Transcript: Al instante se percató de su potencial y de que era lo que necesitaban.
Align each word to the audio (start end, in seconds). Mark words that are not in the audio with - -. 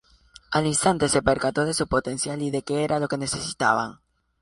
Al 0.49 0.65
instante 0.65 1.07
se 1.09 1.21
percató 1.21 1.63
de 1.63 1.75
su 1.75 1.85
potencial 1.87 2.41
y 2.41 2.49
de 2.49 2.63
que 2.63 2.83
era 2.83 2.97
lo 2.97 3.07
que 3.07 3.19
necesitaban. 3.19 3.99